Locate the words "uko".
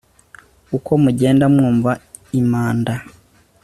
0.77-0.91